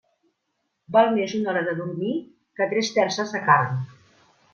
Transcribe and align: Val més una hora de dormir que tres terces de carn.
Val 0.95 1.09
més 1.17 1.35
una 1.39 1.51
hora 1.53 1.61
de 1.67 1.75
dormir 1.79 2.13
que 2.61 2.67
tres 2.71 2.89
terces 2.97 3.35
de 3.37 3.43
carn. 3.51 3.79